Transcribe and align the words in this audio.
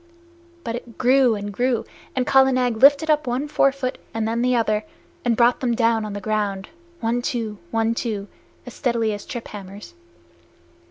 But 0.63 0.75
it 0.77 0.97
grew 0.97 1.35
and 1.35 1.53
grew, 1.53 1.85
and 2.15 2.25
Kala 2.25 2.51
Nag 2.51 2.77
lifted 2.77 3.07
up 3.11 3.27
one 3.27 3.47
forefoot 3.47 3.99
and 4.15 4.27
then 4.27 4.41
the 4.41 4.55
other, 4.55 4.83
and 5.23 5.37
brought 5.37 5.59
them 5.59 5.75
down 5.75 6.05
on 6.05 6.13
the 6.13 6.19
ground 6.19 6.69
one 7.01 7.21
two, 7.21 7.59
one 7.69 7.93
two, 7.93 8.27
as 8.65 8.73
steadily 8.73 9.13
as 9.13 9.27
trip 9.27 9.49
hammers. 9.49 9.93